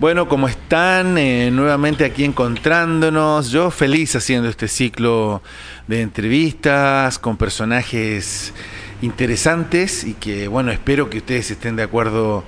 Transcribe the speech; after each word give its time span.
Bueno, 0.00 0.28
¿cómo 0.28 0.46
están? 0.46 1.18
Eh, 1.18 1.50
nuevamente 1.50 2.04
aquí 2.04 2.22
encontrándonos. 2.22 3.50
Yo 3.50 3.72
feliz 3.72 4.14
haciendo 4.14 4.48
este 4.48 4.68
ciclo 4.68 5.42
de 5.88 6.02
entrevistas 6.02 7.18
con 7.18 7.36
personajes 7.36 8.54
interesantes 9.02 10.04
y 10.04 10.14
que, 10.14 10.46
bueno, 10.46 10.70
espero 10.70 11.10
que 11.10 11.18
ustedes 11.18 11.50
estén 11.50 11.74
de 11.74 11.82
acuerdo 11.82 12.44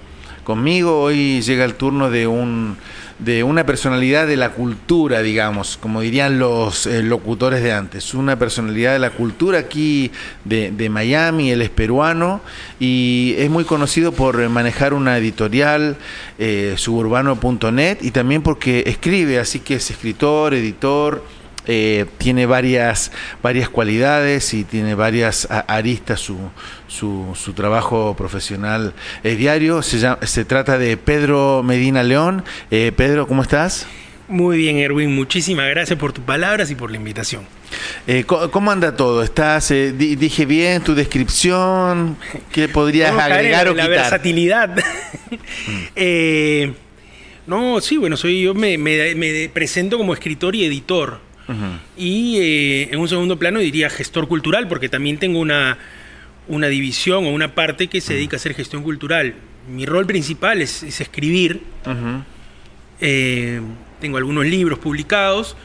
conmigo. 0.51 1.01
Hoy 1.01 1.43
llega 1.43 1.65
el 1.65 1.75
turno 1.75 2.11
de 2.11 2.27
un 2.27 2.77
de 3.21 3.45
una 3.45 3.67
personalidad 3.67 4.27
de 4.27 4.37
la 4.37 4.51
cultura, 4.51 5.21
digamos, 5.21 5.77
como 5.77 6.01
dirían 6.01 6.39
los 6.39 6.87
eh, 6.87 7.03
locutores 7.03 7.63
de 7.63 7.73
antes, 7.73 8.15
una 8.15 8.39
personalidad 8.39 8.95
de 8.95 8.99
la 8.99 9.11
cultura 9.11 9.59
aquí 9.59 10.11
de, 10.45 10.89
Miami, 10.91 11.51
él 11.51 11.61
es 11.61 11.69
peruano 11.69 12.41
y 12.81 13.35
es 13.37 13.51
muy 13.51 13.65
conocido 13.65 14.13
por 14.13 14.49
manejar 14.49 14.95
una 14.95 15.19
editorial, 15.19 15.99
eh, 16.39 16.75
suburbano.net, 16.79 17.99
y 18.01 18.11
también 18.11 18.41
porque 18.41 18.85
escribe, 18.87 19.39
así 19.39 19.61
que 19.61 19.75
es 19.75 19.91
escritor, 19.91 20.55
editor, 20.55 21.23
eh, 21.67 22.07
tiene 22.19 22.47
varias, 22.47 23.13
varias 23.43 23.69
cualidades 23.69 24.55
y 24.55 24.65
tiene 24.65 24.95
varias 24.95 25.47
aristas 25.51 26.21
su, 26.21 26.39
su, 26.89 27.53
trabajo 27.55 28.15
profesional 28.17 28.95
es 29.23 29.37
diario. 29.37 29.83
Se, 29.83 30.01
se 30.23 30.45
trata 30.45 30.79
de 30.79 30.97
Pedro 30.97 31.63
Medina 31.63 32.03
León. 32.03 32.45
Eh, 32.71 32.93
Pedro, 32.97 33.27
¿cómo 33.27 33.43
estás? 33.43 33.87
Muy 34.29 34.57
bien, 34.57 34.79
Erwin. 34.79 35.15
Muchísimas 35.15 35.69
gracias 35.69 35.99
por 35.99 36.13
tus 36.13 36.25
palabras 36.25 36.71
y 36.71 36.77
por 36.77 36.91
la 36.91 36.97
invitación. 36.97 37.45
Eh, 38.07 38.25
¿cómo, 38.25 38.71
anda 38.71 38.97
todo? 38.97 39.23
¿Estás, 39.23 39.69
dije 39.69 40.47
bien 40.47 40.83
tu 40.83 40.95
descripción? 40.95 42.17
¿Qué 42.53 42.69
podrías 42.69 43.13
agregar 43.13 43.69
o 43.69 43.75
la 43.75 43.89
versatilidad. 43.89 44.77
no, 47.47 47.81
sí, 47.81 47.97
bueno, 47.97 48.17
soy 48.17 48.43
yo 48.43 48.55
me, 48.55 48.79
me 48.79 49.51
presento 49.53 49.99
como 49.99 50.15
escritor 50.15 50.55
y 50.55 50.65
editor. 50.65 51.30
Y 51.97 52.39
eh, 52.39 52.89
en 52.93 52.99
un 52.99 53.09
segundo 53.09 53.39
plano 53.39 53.59
diría 53.59 53.91
gestor 53.91 54.29
cultural, 54.29 54.69
porque 54.69 54.89
también 54.89 55.19
tengo 55.19 55.41
una, 55.41 55.79
una 56.49 56.69
división 56.69 57.27
o 57.27 57.31
una 57.31 57.55
parte 57.55 57.89
que 57.89 58.01
se 58.01 58.15
dedica 58.15 58.37
a 58.37 58.39
hacer 58.39 58.55
gestión 58.55 58.83
cultural. 58.83 59.35
Mi 59.69 59.87
rol 59.87 60.07
principal 60.07 60.63
es, 60.63 60.83
escribir. 60.83 61.63
Eh, 63.01 63.61
tengo 64.01 64.17
algunos 64.17 64.47
libros 64.47 64.79
publicados 64.79 65.57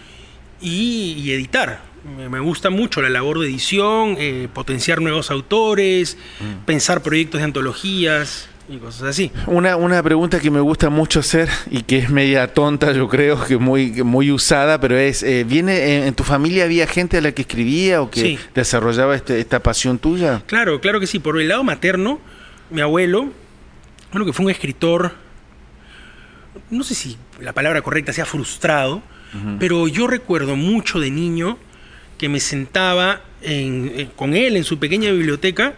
y, 0.62 1.32
editar. 1.32 1.82
Me, 2.30 2.40
gusta 2.40 2.70
mucho 2.70 3.02
la 3.02 3.10
labor 3.10 3.40
de 3.40 3.48
edición, 3.48 4.16
eh, 4.20 4.48
potenciar 4.54 5.02
nuevos 5.02 5.32
autores, 5.32 6.18
pensar 6.66 7.02
proyectos 7.02 7.40
de 7.40 7.46
antologías 7.46 8.50
y 8.68 8.78
cosas 8.78 9.04
así. 9.04 9.32
Una, 9.48 9.76
una 9.76 10.02
pregunta 10.02 10.40
que 10.40 10.50
me 10.50 10.60
gusta 10.60 10.90
mucho 10.90 11.20
hacer 11.20 11.50
y 11.70 11.84
que 11.84 12.00
es 12.00 12.10
media 12.10 12.54
tonta, 12.54 12.92
yo 12.92 13.08
creo, 13.08 13.44
que 13.44 13.58
muy, 13.58 14.04
muy 14.04 14.32
usada, 14.32 14.80
pero 14.80 14.98
es, 14.98 15.24
eh, 15.24 15.44
¿viene 15.44 16.08
en, 16.08 16.14
tu 16.16 16.24
familia 16.24 16.64
había 16.64 16.88
gente 16.88 17.18
a 17.18 17.22
la 17.22 17.32
que 17.32 17.44
escribía 17.44 18.02
o 18.02 18.10
que 18.10 18.40
desarrollaba 18.54 19.16
este, 19.16 19.40
esta 19.40 19.60
pasión 19.60 20.00
tuya? 20.00 20.42
Claro, 20.48 20.82
claro 20.82 21.00
que 21.00 21.08
sí. 21.08 21.20
Por 21.20 21.40
el 21.40 21.48
lado 21.48 21.64
materno, 21.64 22.20
mi 22.72 22.82
abuelo, 22.82 23.30
bueno, 24.12 24.26
que 24.26 24.34
fue 24.34 24.46
un 24.46 24.52
escritor, 24.52 25.14
no 26.72 26.84
sé 26.84 26.96
si 26.96 27.18
la 27.40 27.54
palabra 27.54 27.82
correcta 27.82 28.14
sea 28.14 28.26
frustrado, 28.26 29.02
pero 29.60 29.90
yo 29.90 30.08
recuerdo 30.08 30.56
mucho 30.56 31.02
de 31.02 31.12
niño 31.12 31.58
que 32.18 32.30
me 32.30 32.40
sentaba 32.40 33.20
con 34.16 34.34
él 34.34 34.56
en 34.56 34.64
su 34.64 34.80
pequeña 34.80 35.12
biblioteca 35.12 35.74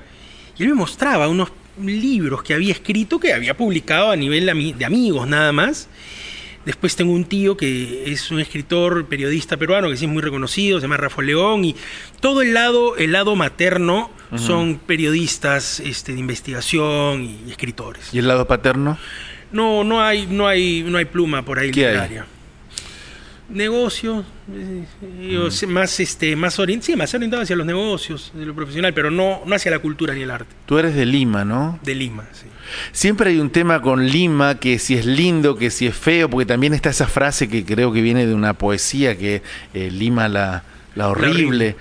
y 0.60 0.64
él 0.64 0.70
me 0.70 0.76
mostraba 0.76 1.28
unos 1.28 1.50
libros 1.84 2.44
que 2.44 2.54
había 2.54 2.72
escrito, 2.72 3.20
que 3.20 3.34
había 3.34 3.56
publicado 3.56 4.12
a 4.12 4.16
nivel 4.16 4.46
de 4.78 4.86
amigos 4.86 5.28
nada 5.28 5.52
más. 5.52 5.90
Después 6.66 6.98
tengo 6.98 7.14
un 7.14 7.24
tío 7.24 7.56
que 7.56 8.12
es 8.12 8.30
un 8.30 8.42
escritor, 8.42 9.06
periodista 9.06 9.56
peruano, 9.56 9.90
que 9.90 9.96
sí 9.96 10.04
es 10.04 10.12
muy 10.12 10.22
reconocido, 10.22 10.80
se 10.80 10.84
llama 10.84 10.98
Rafael 10.98 11.28
León, 11.28 11.64
y 11.64 11.76
todo 12.20 12.42
el 12.42 12.54
lado, 12.54 12.98
el 12.98 13.14
lado 13.14 13.36
materno 13.38 14.12
son 14.36 14.78
periodistas 14.78 15.80
este, 15.80 16.12
de 16.14 16.20
investigación 16.20 17.24
y, 17.24 17.52
escritores. 17.52 18.14
¿Y 18.14 18.20
el 18.20 18.28
lado 18.28 18.46
paterno? 18.48 18.98
No, 19.54 19.86
no 19.86 20.04
hay, 20.04 20.28
no 20.28 20.46
hay, 20.46 20.84
no 20.84 20.98
hay 20.98 21.06
pluma 21.06 21.46
por 21.46 21.58
ahí 21.58 21.68
literaria 21.72 22.26
negocios, 23.50 24.26
eh, 24.52 24.86
más 25.68 26.00
este, 26.00 26.36
más, 26.36 26.60
más 26.60 27.14
orientado 27.14 27.42
hacia 27.42 27.56
los 27.56 27.66
negocios, 27.66 28.32
de 28.34 28.46
lo 28.46 28.54
profesional, 28.54 28.94
pero 28.94 29.10
no, 29.12 29.42
no 29.46 29.56
hacia 29.56 29.72
la 29.72 29.80
cultura 29.80 30.14
ni 30.14 30.22
el 30.22 30.32
arte. 30.32 30.54
Tú 30.66 30.78
eres 30.78 30.96
de 30.96 31.06
Lima, 31.06 31.46
¿no? 31.46 31.80
De 31.84 31.96
Lima, 31.96 32.26
sí. 32.34 32.48
Siempre 32.92 33.30
hay 33.30 33.40
un 33.40 33.50
tema 33.50 33.82
con 33.82 34.06
Lima, 34.08 34.60
que 34.60 34.80
si 34.80 34.96
es 34.96 35.06
lindo, 35.06 35.56
que 35.56 35.70
si 35.70 35.88
es 35.88 35.96
feo, 35.96 36.30
porque 36.30 36.46
también 36.46 36.74
está 36.74 36.90
esa 36.90 37.08
frase 37.08 37.48
que 37.48 37.66
creo 37.66 37.94
que 37.94 38.02
viene 38.02 38.26
de 38.26 38.34
una 38.34 38.54
poesía, 38.54 39.18
que 39.18 39.42
eh, 39.74 39.90
Lima 39.92 40.28
la, 40.28 40.64
la 40.96 41.08
horrible. 41.10 41.76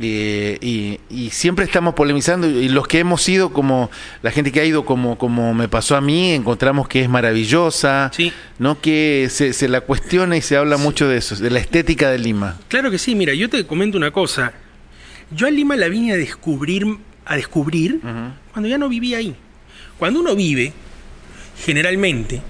Eh, 0.00 0.98
y, 1.10 1.30
siempre 1.30 1.64
estamos 1.64 1.94
polemizando 1.94 2.46
y 2.48 2.68
los 2.68 2.86
que 2.86 3.00
hemos 3.00 3.28
ido 3.28 3.52
como 3.52 3.90
la 4.22 4.30
gente 4.30 4.52
que 4.52 4.60
ha 4.60 4.64
ido 4.64 4.84
como 4.84 5.18
como 5.18 5.54
me 5.54 5.68
pasó 5.68 5.96
a 5.96 6.00
mí 6.00 6.32
encontramos 6.32 6.88
que 6.88 7.02
es 7.02 7.08
maravillosa 7.08 8.10
no 8.58 8.80
que 8.80 9.28
se, 9.30 9.68
la 9.68 9.80
cuestiona 9.80 10.36
y 10.36 10.40
se 10.40 10.56
habla 10.56 10.76
mucho 10.76 11.08
de 11.08 11.18
eso 11.18 11.34
de 11.34 11.50
la 11.50 11.58
estética 11.58 12.10
de 12.10 12.18
Lima. 12.18 12.56
Claro 12.68 12.92
que 12.92 12.98
sí 12.98 13.16
mira 13.16 13.34
yo 13.34 13.48
te 13.48 13.66
comento 13.66 13.98
una 13.98 14.12
cosa. 14.12 14.52
Yo 15.32 15.48
a 15.48 15.50
Lima 15.50 15.74
la 15.74 15.88
vine 15.88 16.12
a 16.12 16.16
descubrir 16.16 16.86
a 17.24 17.34
descubrir 17.34 18.00
cuando 18.52 18.68
ya 18.68 18.78
no 18.78 18.88
vivía 18.88 19.18
ahí. 19.18 19.34
Cuando 19.98 20.20
uno 20.20 20.36
vive 20.36 20.72
generalmente 21.64 22.40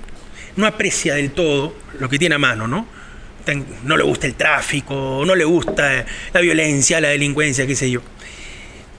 no 0.56 0.66
aprecia 0.66 1.14
del 1.14 1.30
todo 1.30 1.74
lo 1.98 2.10
que 2.10 2.18
tiene 2.18 2.34
a 2.34 2.38
mano 2.38 2.68
no 2.68 2.97
no 3.54 3.96
le 3.96 4.04
gusta 4.04 4.26
el 4.26 4.34
tráfico, 4.34 5.22
no 5.26 5.34
le 5.34 5.44
gusta 5.44 6.04
la 6.32 6.40
violencia, 6.40 7.00
la 7.00 7.08
delincuencia, 7.08 7.66
qué 7.66 7.74
sé 7.74 7.90
yo. 7.90 8.00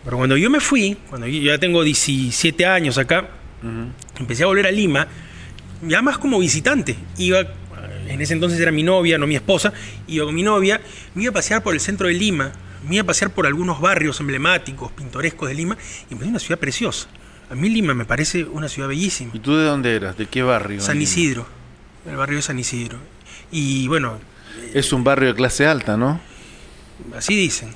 Pero 0.03 0.17
cuando 0.17 0.37
yo 0.37 0.49
me 0.49 0.59
fui, 0.59 0.97
cuando 1.09 1.27
yo 1.27 1.41
ya 1.41 1.57
tengo 1.57 1.83
17 1.83 2.65
años 2.65 2.97
acá, 2.97 3.29
empecé 4.19 4.43
a 4.43 4.47
volver 4.47 4.67
a 4.67 4.71
Lima, 4.71 5.07
ya 5.81 6.01
más 6.01 6.17
como 6.17 6.39
visitante. 6.39 6.95
Iba, 7.17 7.41
en 8.07 8.21
ese 8.21 8.33
entonces 8.33 8.59
era 8.59 8.71
mi 8.71 8.83
novia, 8.83 9.17
no 9.17 9.27
mi 9.27 9.35
esposa, 9.35 9.73
iba 10.07 10.25
con 10.25 10.35
mi 10.35 10.43
novia, 10.43 10.81
me 11.15 11.23
iba 11.23 11.31
a 11.31 11.33
pasear 11.33 11.61
por 11.61 11.73
el 11.73 11.79
centro 11.79 12.07
de 12.07 12.13
Lima, 12.13 12.51
me 12.87 12.95
iba 12.95 13.03
a 13.03 13.05
pasear 13.05 13.31
por 13.31 13.45
algunos 13.45 13.81
barrios 13.81 14.19
emblemáticos, 14.19 14.91
pintorescos 14.91 15.49
de 15.49 15.55
Lima, 15.55 15.77
y 16.09 16.15
me 16.15 16.25
una 16.25 16.39
ciudad 16.39 16.59
preciosa. 16.59 17.07
A 17.49 17.55
mí 17.55 17.67
Lima 17.67 17.93
me 17.93 18.05
parece 18.05 18.43
una 18.43 18.69
ciudad 18.69 18.87
bellísima. 18.87 19.31
¿Y 19.33 19.39
tú 19.39 19.57
de 19.57 19.65
dónde 19.65 19.95
eras? 19.95 20.17
¿De 20.17 20.27
qué 20.27 20.43
barrio? 20.43 20.81
San 20.81 21.01
Isidro, 21.01 21.47
el 22.07 22.15
barrio 22.15 22.37
de 22.37 22.41
San 22.43 22.59
Isidro. 22.59 22.97
Y 23.51 23.87
bueno, 23.87 24.19
es 24.73 24.93
un 24.93 25.03
barrio 25.03 25.29
de 25.29 25.35
clase 25.35 25.65
alta, 25.65 25.97
¿no? 25.97 26.19
Así 27.15 27.35
dicen. 27.35 27.73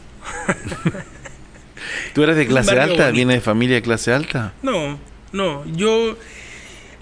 ¿Tú 2.14 2.24
eres 2.24 2.36
de 2.36 2.48
clase 2.48 2.80
alta? 2.80 3.12
¿Vienes 3.12 3.38
de 3.38 3.42
familia 3.42 3.76
de 3.76 3.82
clase 3.82 4.14
alta? 4.14 4.54
No, 4.62 5.00
no. 5.32 5.66
Yo. 5.76 6.18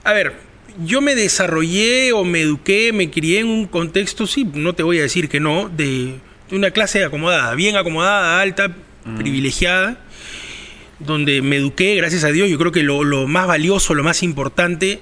A 0.04 0.14
ver, 0.14 0.36
yo 0.84 1.02
me 1.02 1.16
desarrollé 1.16 2.14
o 2.14 2.24
me 2.24 2.42
eduqué, 2.42 2.92
me 2.94 3.10
crié 3.12 3.40
en 3.40 3.48
un 3.48 3.68
contexto, 3.68 4.26
sí, 4.26 4.50
no 4.54 4.74
te 4.74 4.84
voy 4.84 5.00
a 5.00 5.04
decir 5.04 5.30
que 5.30 5.40
no, 5.40 5.70
de, 5.70 6.16
una 6.52 6.72
clase 6.72 7.04
acomodada, 7.04 7.54
bien 7.56 7.76
acomodada, 7.76 8.42
alta, 8.42 8.70
mm. 9.06 9.18
privilegiada, 9.18 10.00
donde 11.00 11.42
me 11.42 11.58
eduqué, 11.58 11.96
gracias 11.96 12.24
a 12.24 12.32
Dios. 12.32 12.50
Yo 12.50 12.58
creo 12.58 12.72
que 12.72 12.84
lo, 12.84 13.04
lo 13.04 13.28
más 13.28 13.48
valioso, 13.48 13.94
lo 13.94 14.04
más 14.04 14.24
importante 14.24 15.00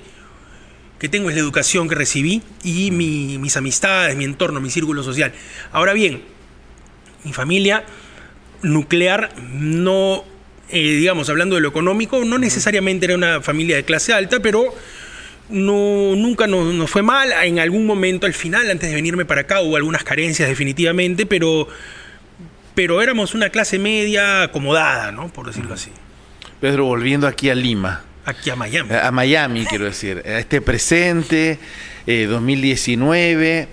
que 0.99 1.09
tengo 1.09 1.29
es 1.29 1.35
la 1.35 1.41
educación 1.41 1.87
que 1.87 1.95
recibí 1.95 2.41
y 2.63 2.91
mis 2.91 3.57
amistades, 3.57 4.15
mi 4.15 4.25
entorno, 4.25 4.59
mi 4.59 4.69
círculo 4.69 5.01
social. 5.01 5.31
Ahora 5.71 5.93
bien, 5.93 6.21
mi 7.23 7.33
familia 7.33 7.85
nuclear 8.61 9.29
no, 9.53 10.23
eh, 10.69 10.79
digamos, 10.79 11.29
hablando 11.29 11.55
de 11.55 11.61
lo 11.61 11.69
económico, 11.69 12.23
no 12.25 12.37
necesariamente 12.37 13.05
era 13.05 13.16
una 13.16 13.41
familia 13.41 13.78
de 13.78 13.84
clase 13.84 14.13
alta, 14.13 14.41
pero 14.41 14.73
no, 15.49 16.16
nunca 16.16 16.47
nos, 16.47 16.90
fue 16.90 17.02
mal. 17.02 17.31
En 17.43 17.59
algún 17.59 17.85
momento 17.85 18.25
al 18.25 18.34
final, 18.34 18.69
antes 18.69 18.90
de 18.90 18.95
venirme 18.95 19.25
para 19.25 19.41
acá, 19.41 19.61
hubo 19.61 19.78
algunas 19.78 20.03
carencias 20.03 20.49
definitivamente, 20.49 21.25
pero, 21.25 21.67
pero 22.75 23.02
éramos 23.02 23.34
una 23.34 23.49
clase 23.49 23.79
media 23.79 24.43
acomodada, 24.43 25.11
¿no? 25.11 25.31
Por 25.31 25.47
decirlo 25.47 25.73
así. 25.73 25.91
Pedro, 26.59 26.85
volviendo 26.85 27.25
aquí 27.25 27.49
a 27.49 27.55
Lima, 27.55 28.03
Aquí 28.29 28.52
a 28.52 28.55
Miami. 28.55 28.93
A 28.93 29.11
Miami, 29.11 29.66
quiero 29.66 29.85
decir. 29.85 30.22
A 30.23 30.37
este 30.37 30.61
presente, 30.61 31.58
2019. 32.05 33.59
Eh, 33.59 33.67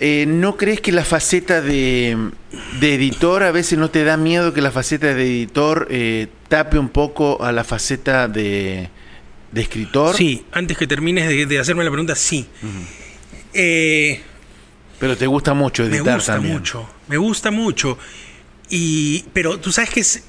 eh, 0.00 0.26
¿No 0.26 0.56
crees 0.56 0.80
que 0.80 0.90
la 0.90 1.04
faceta 1.04 1.60
de, 1.60 2.16
editor 2.80 3.44
a 3.44 3.52
veces 3.52 3.78
no 3.78 3.88
te 3.90 4.02
da 4.02 4.16
miedo 4.16 4.52
que 4.52 4.60
la 4.60 4.72
faceta 4.72 5.14
de 5.14 5.22
editor 5.22 5.86
eh, 5.88 6.26
tape 6.48 6.78
un 6.80 6.88
poco 6.88 7.44
a 7.44 7.52
la 7.52 7.62
faceta 7.62 8.26
de, 8.26 8.90
escritor? 9.54 10.16
Sí, 10.16 10.44
antes 10.50 10.76
que 10.76 10.88
termines 10.88 11.48
de, 11.48 11.58
hacerme 11.60 11.84
la 11.84 11.90
pregunta, 11.90 12.16
sí. 12.16 12.48
pero 14.98 15.16
te 15.16 15.28
gusta 15.28 15.54
mucho 15.54 15.84
editar 15.84 16.04
Me 16.06 16.14
gusta 16.14 16.40
mucho, 16.40 16.90
me 17.06 17.16
gusta 17.18 17.50
mucho. 17.52 17.98
Y, 18.68 19.26
pero 19.32 19.60
tú 19.60 19.70
sabes 19.70 19.90
que 19.90 20.00
es, 20.00 20.24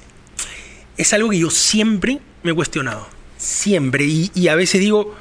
es 0.96 1.12
algo 1.12 1.30
que 1.30 1.38
yo 1.38 1.50
siempre 1.50 2.20
me 2.44 2.52
he 2.52 2.54
cuestionado 2.54 3.21
siempre. 3.42 4.04
Y, 4.04 4.48
a 4.48 4.54
veces 4.54 4.80
digo, 4.80 5.14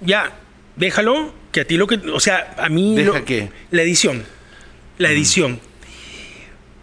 ya, 0.00 0.32
déjalo, 0.76 1.34
que 1.52 1.60
a 1.60 1.64
ti 1.64 1.76
lo 1.76 1.86
que, 1.86 1.96
o 1.96 2.20
sea, 2.20 2.54
a 2.56 2.68
mí... 2.68 2.94
¿Deja 2.96 3.24
qué? 3.24 3.50
La 3.70 3.82
edición, 3.82 4.24
la 4.98 5.10
edición. 5.10 5.60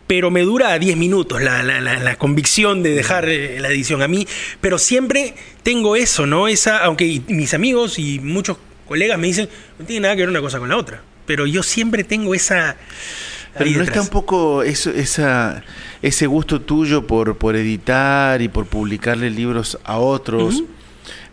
Pero 0.06 0.32
me 0.32 0.42
dura 0.42 0.78
10 0.78 0.96
minutos 0.98 1.42
la, 1.42 1.64
la, 1.64 1.82
la, 1.82 2.16
convicción 2.18 2.82
de 2.84 2.92
dejar 2.92 3.28
eh, 3.28 3.60
la 3.60 3.70
edición 3.70 4.02
a 4.02 4.08
mí, 4.08 4.26
pero 4.62 4.78
siempre 4.78 5.34
tengo 5.64 5.98
eso, 5.98 6.26
¿no? 6.26 6.48
Esa, 6.48 6.78
aunque 6.78 7.22
mis 7.28 7.54
amigos 7.54 8.00
y 8.00 8.20
muchos 8.20 8.58
colegas 8.88 9.20
me 9.20 9.28
dicen, 9.28 9.50
no 9.78 9.86
tiene 9.86 10.04
nada 10.04 10.16
que 10.16 10.22
ver 10.22 10.30
una 10.30 10.40
cosa 10.40 10.60
con 10.60 10.70
la 10.70 10.78
otra, 10.78 11.02
pero 11.26 11.46
yo 11.46 11.64
siempre 11.64 12.04
tengo 12.04 12.36
esa... 12.36 12.78
Pero 13.58 13.72
no 13.72 13.84
está 13.84 14.02
un 14.02 14.08
poco 14.08 14.64
eso, 14.64 14.90
esa, 14.92 15.64
ese 16.02 16.28
gusto 16.28 16.62
tuyo 16.62 17.08
por, 17.08 17.38
por 17.38 17.56
editar 17.56 18.42
y 18.42 18.48
por 18.48 18.68
publicarle 18.68 19.30
libros 19.30 19.78
a 19.84 19.98
otros. 19.98 20.64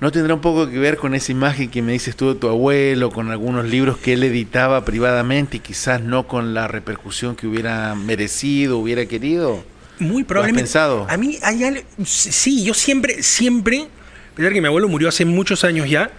¿No 0.01 0.13
tendrá 0.13 0.35
un 0.35 0.41
poco 0.41 0.69
que 0.69 0.79
ver 0.79 0.97
con 0.97 1.15
esa 1.15 1.33
imagen 1.33 1.71
que 1.71 1.81
me 1.81 1.93
dices 1.93 2.15
tú 2.17 2.35
de 2.35 2.39
tu 2.39 2.49
abuelo, 2.49 3.11
con 3.11 3.31
algunos 3.31 3.65
libros 3.65 3.97
que 3.97 4.13
él 4.13 4.23
editaba 4.23 4.85
privadamente 4.85 5.57
y 5.59 5.61
quizás 5.61 6.01
no 6.03 6.27
con 6.27 6.53
la 6.53 6.69
repercusión 6.69 7.37
que 7.37 7.47
hubiera 7.47 7.95
merecido, 7.95 8.79
hubiera 8.79 9.07
querido? 9.07 9.65
Muy 9.99 10.25
probablemente. 10.25 10.63
has 10.63 10.73
pensado? 10.73 11.07
A 11.09 11.17
mí 11.17 11.39
hay 11.43 11.65
algo, 11.65 11.83
sí, 12.05 12.65
yo 12.65 12.75
siempre, 12.75 13.23
siempre, 13.23 13.89
a 14.33 14.37
pesar 14.37 14.53
que 14.53 14.61
mi 14.61 14.67
abuelo 14.67 14.89
murió 14.89 15.09
hace 15.09 15.25
muchos 15.25 15.65
años 15.65 15.89
ya, 15.89 16.11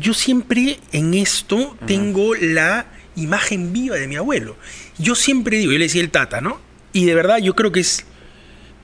yo 0.00 0.14
siempre 0.14 0.78
en 0.92 1.14
esto 1.14 1.76
tengo 1.86 2.34
la 2.34 2.86
imagen 3.16 3.72
viva 3.72 3.96
de 3.96 4.08
mi 4.08 4.16
abuelo. 4.16 4.56
Yo 4.98 5.14
siempre 5.14 5.58
digo, 5.58 5.72
yo 5.72 5.78
le 5.78 5.84
decía 5.84 6.02
el 6.02 6.10
tata, 6.10 6.40
¿no? 6.40 6.60
Y 6.92 7.06
de 7.06 7.14
verdad 7.14 7.38
yo 7.38 7.54
creo 7.54 7.72
que 7.72 7.80
es 7.80 8.06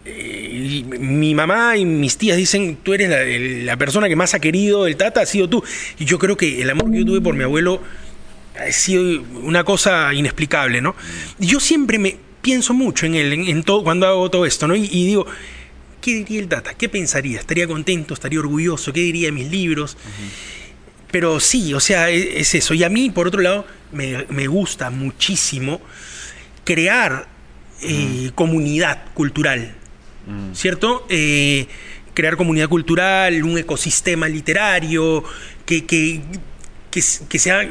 eh, 0.05 0.83
mi 0.99 1.35
mamá 1.35 1.77
y 1.77 1.85
mis 1.85 2.17
tías 2.17 2.37
dicen, 2.37 2.79
tú 2.83 2.95
eres 2.95 3.65
la, 3.65 3.77
persona 3.77 4.09
que 4.09 4.17
más 4.17 4.33
ha 4.35 4.41
querido 4.41 4.87
el 4.87 4.97
Tata, 4.97 5.21
ha 5.21 5.27
sido 5.27 5.49
tú. 5.49 5.63
Y 5.99 6.05
yo 6.05 6.19
creo 6.19 6.37
que 6.37 6.63
el 6.63 6.71
amor 6.71 6.91
que 6.91 6.99
yo 6.99 7.05
tuve 7.05 7.21
por 7.21 7.35
mi 7.35 7.45
abuelo 7.45 7.83
ha 8.59 8.73
sido 8.73 9.23
una 9.43 9.65
cosa 9.65 10.13
inexplicable, 10.15 10.81
¿no? 10.81 10.97
Yo 11.39 11.61
siempre 11.61 11.99
me 11.99 12.17
pienso 12.41 12.73
mucho 12.73 13.07
en 13.07 13.15
él, 13.15 13.33
en, 13.33 13.63
todo, 13.63 13.85
cuando 13.85 14.07
hago 14.07 14.31
todo 14.31 14.47
esto, 14.47 14.67
¿no? 14.67 14.75
Y, 14.75 14.87
digo, 14.89 15.27
¿qué 16.01 16.15
diría 16.15 16.41
el 16.41 16.49
Tata? 16.49 16.75
¿Qué 16.75 16.89
pensaría? 16.89 17.39
¿Estaría 17.39 17.67
contento? 17.67 18.15
¿Estaría 18.15 18.41
orgulloso? 18.41 18.93
¿Qué 18.93 19.01
diría 19.01 19.29
de 19.29 19.33
mis 19.33 19.51
libros? 19.51 19.99
Pero 21.11 21.41
sí, 21.41 21.75
o 21.75 21.81
sea, 21.81 22.11
e, 22.11 22.41
es, 22.41 22.55
eso. 22.55 22.73
Y 22.73 22.85
a 22.85 22.89
mí, 22.89 23.11
por 23.11 23.29
otro 23.29 23.43
lado, 23.43 23.67
me, 23.93 24.27
me 24.29 24.47
gusta 24.47 24.91
muchísimo 24.91 25.81
crear 26.65 27.27
eh, 27.83 28.31
comunidad 28.35 29.05
cultural. 29.15 29.75
Mm. 30.27 30.55
¿cierto? 30.55 31.07
Eh, 31.09 31.67
crear 32.15 32.37
comunidad 32.37 32.69
cultural, 32.69 33.43
un 33.43 33.59
ecosistema 33.59 34.29
literario, 34.29 35.25
que, 35.65 35.87
que, 35.87 36.21
que, 36.91 37.39
sea 37.39 37.69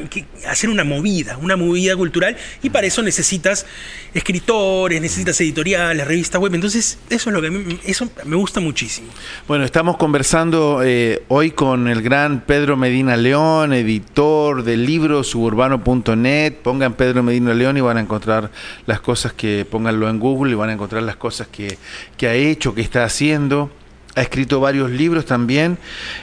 hacer 0.48 0.69
una 0.69 0.83
movida, 0.83 1.38
una 1.38 1.56
movida 1.56 1.95
cultural, 1.95 2.38
y 2.63 2.69
para 2.69 2.88
eso 2.88 3.01
necesitas 3.01 3.66
escritores, 4.13 5.01
necesitas 5.01 5.39
editoriales, 5.42 6.07
revistas 6.07 6.42
web. 6.42 6.54
Entonces, 6.56 6.98
eso 7.10 7.30
es 7.30 7.33
lo 7.33 7.42
que 7.42 7.51
me, 7.51 7.80
eso 7.86 8.10
me 8.25 8.36
gusta 8.36 8.60
muchísimo. 8.60 9.10
Bueno, 9.48 9.66
estamos 9.66 9.98
conversando 9.98 10.81
eh, 10.83 11.24
hoy 11.27 11.51
con 11.51 11.88
el 11.88 12.01
gran 12.01 12.42
Pedro 12.42 12.77
Medina 12.77 13.18
León, 13.18 13.74
editor 13.74 14.63
del 14.63 14.86
libro 14.86 15.24
suburbano.net. 15.24 16.54
Pongan 16.63 16.94
Pedro 16.94 17.24
Medina 17.24 17.54
León 17.54 17.77
y 17.77 17.81
van 17.81 17.98
a 17.98 18.01
encontrar 18.01 18.51
las 18.86 19.01
cosas 19.01 19.33
que, 19.33 19.65
pónganlo 19.69 20.10
en 20.10 20.19
Google 20.19 20.54
y 20.54 20.56
van 20.56 20.69
a 20.69 20.74
encontrar 20.74 21.04
las 21.04 21.18
cosas 21.18 21.48
que, 21.48 21.77
que 22.18 22.27
ha 22.27 22.33
hecho, 22.33 22.74
que 22.74 22.81
está 22.81 23.04
haciendo 23.04 23.72
ha 24.19 24.24
escrito 24.24 24.60
varios 24.60 24.92
libros 24.92 25.25
también. 25.25 25.77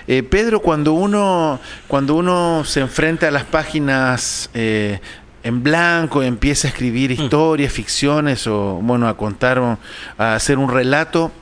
Eh, 0.07 0.23
Pedro, 0.23 0.61
cuando 0.61 0.93
uno, 0.93 1.59
cuando 1.89 2.15
uno 2.15 2.63
se 2.65 2.81
enfrenta 2.81 3.29
a 3.29 3.31
las 3.31 3.45
páginas 3.45 4.51
eh, 4.55 5.01
en 5.43 5.63
blanco, 5.63 6.23
empieza 6.23 6.69
a 6.69 6.71
escribir 6.71 7.11
mm. 7.11 7.23
historias, 7.23 7.73
ficciones 7.73 8.47
o 8.47 8.79
bueno, 8.83 9.09
a 9.09 9.17
contar, 9.17 9.79
a 10.19 10.35
hacer 10.35 10.59
un 10.59 10.71
relato, 10.71 11.33